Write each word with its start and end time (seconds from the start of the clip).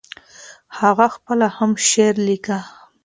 هغه 0.79 1.07
خپله 1.15 1.47
هم 1.57 1.71
شعر 1.87 2.15
ليکه. 2.27 2.59